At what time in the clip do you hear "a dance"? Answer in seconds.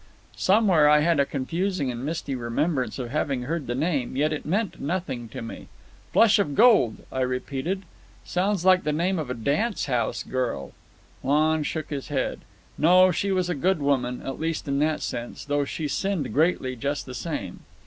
9.29-9.85